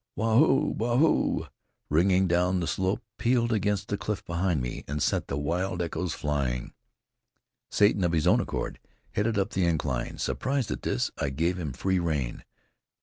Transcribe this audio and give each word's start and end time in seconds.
"Waa 0.15 0.39
hoo, 0.39 0.73
waa 0.79 0.97
hoo!" 0.97 1.45
ringing 1.87 2.27
down 2.27 2.59
the 2.59 2.65
slope, 2.65 3.03
pealed 3.19 3.53
against 3.53 3.87
the 3.87 3.99
cliff 3.99 4.25
behind 4.25 4.59
me, 4.59 4.83
and 4.87 4.99
sent 4.99 5.27
the 5.27 5.37
wild 5.37 5.79
echoes 5.79 6.15
flying. 6.15 6.73
Satan, 7.69 8.03
of 8.03 8.11
his 8.11 8.25
own 8.25 8.39
accord, 8.41 8.79
headed 9.11 9.37
up 9.37 9.51
the 9.51 9.65
incline. 9.65 10.17
Surprised 10.17 10.71
at 10.71 10.81
this, 10.81 11.11
I 11.19 11.29
gave 11.29 11.59
him 11.59 11.71
free 11.71 11.99
rein. 11.99 12.43